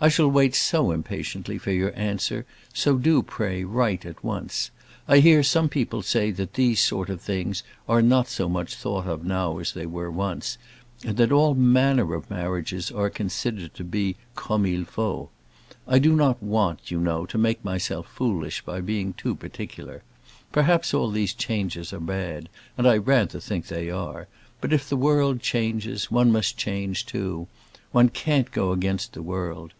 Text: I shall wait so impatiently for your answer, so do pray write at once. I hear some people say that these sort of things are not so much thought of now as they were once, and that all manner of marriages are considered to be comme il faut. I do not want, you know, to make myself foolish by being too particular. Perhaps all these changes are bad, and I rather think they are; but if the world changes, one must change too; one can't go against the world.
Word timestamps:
I 0.00 0.08
shall 0.10 0.30
wait 0.30 0.54
so 0.54 0.90
impatiently 0.90 1.56
for 1.56 1.70
your 1.72 1.90
answer, 1.98 2.44
so 2.74 2.98
do 2.98 3.22
pray 3.22 3.64
write 3.64 4.04
at 4.04 4.22
once. 4.22 4.70
I 5.08 5.20
hear 5.20 5.42
some 5.42 5.70
people 5.70 6.02
say 6.02 6.30
that 6.32 6.52
these 6.52 6.78
sort 6.80 7.08
of 7.08 7.22
things 7.22 7.62
are 7.88 8.02
not 8.02 8.28
so 8.28 8.46
much 8.46 8.74
thought 8.74 9.06
of 9.06 9.24
now 9.24 9.56
as 9.56 9.72
they 9.72 9.86
were 9.86 10.10
once, 10.10 10.58
and 11.06 11.16
that 11.16 11.32
all 11.32 11.54
manner 11.54 12.12
of 12.12 12.28
marriages 12.28 12.90
are 12.90 13.08
considered 13.08 13.72
to 13.76 13.82
be 13.82 14.16
comme 14.36 14.66
il 14.66 14.84
faut. 14.84 15.30
I 15.88 15.98
do 15.98 16.14
not 16.14 16.42
want, 16.42 16.90
you 16.90 17.00
know, 17.00 17.24
to 17.24 17.38
make 17.38 17.64
myself 17.64 18.06
foolish 18.06 18.60
by 18.60 18.82
being 18.82 19.14
too 19.14 19.34
particular. 19.34 20.02
Perhaps 20.52 20.92
all 20.92 21.10
these 21.10 21.32
changes 21.32 21.94
are 21.94 21.98
bad, 22.00 22.50
and 22.76 22.86
I 22.86 22.98
rather 22.98 23.40
think 23.40 23.68
they 23.68 23.88
are; 23.88 24.28
but 24.60 24.70
if 24.70 24.86
the 24.86 24.98
world 24.98 25.40
changes, 25.40 26.10
one 26.10 26.30
must 26.30 26.58
change 26.58 27.06
too; 27.06 27.46
one 27.90 28.10
can't 28.10 28.50
go 28.50 28.70
against 28.70 29.14
the 29.14 29.22
world. 29.22 29.72